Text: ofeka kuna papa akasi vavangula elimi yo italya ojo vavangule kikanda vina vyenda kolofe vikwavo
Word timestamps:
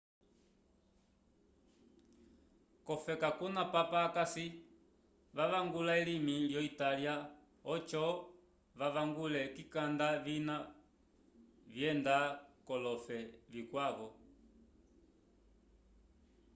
ofeka 2.93 3.29
kuna 3.39 3.61
papa 3.73 3.99
akasi 4.07 4.45
vavangula 5.37 5.91
elimi 6.01 6.35
yo 6.53 6.59
italya 6.71 7.13
ojo 7.73 8.05
vavangule 8.79 9.41
kikanda 9.55 10.07
vina 10.25 10.55
vyenda 11.75 12.17
kolofe 12.67 13.17
vikwavo 13.53 14.07